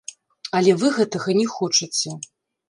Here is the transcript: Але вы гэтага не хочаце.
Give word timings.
Але 0.59 0.71
вы 0.83 0.87
гэтага 0.95 1.35
не 1.41 1.45
хочаце. 1.57 2.17